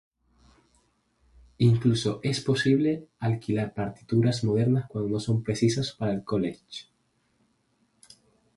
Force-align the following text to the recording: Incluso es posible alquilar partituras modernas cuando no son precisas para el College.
Incluso 1.59 2.21
es 2.23 2.39
posible 2.41 3.07
alquilar 3.19 3.75
partituras 3.75 4.43
modernas 4.43 4.85
cuando 4.89 5.11
no 5.11 5.19
son 5.19 5.43
precisas 5.43 5.91
para 5.91 6.11
el 6.13 6.23
College. 6.23 6.87